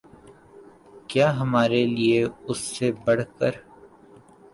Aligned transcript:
کیا 1.09 1.27
ہمارے 1.39 1.81
لیے 1.87 2.17
اس 2.49 2.59
سے 2.75 2.91
بڑھ 3.05 3.23
کر 3.37 3.53